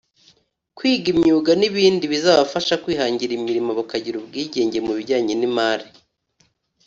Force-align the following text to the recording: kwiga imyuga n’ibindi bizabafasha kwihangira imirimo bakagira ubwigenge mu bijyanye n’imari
kwiga 0.77 1.07
imyuga 1.15 1.51
n’ibindi 1.59 2.05
bizabafasha 2.13 2.79
kwihangira 2.83 3.31
imirimo 3.39 3.71
bakagira 3.79 4.15
ubwigenge 4.17 4.77
mu 4.85 4.91
bijyanye 4.97 5.33
n’imari 5.37 5.87